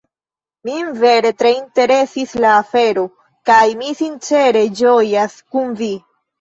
[0.69, 3.05] Min vere tre interesis la afero
[3.53, 5.95] kaj mi sincere ĝojas kun Vi!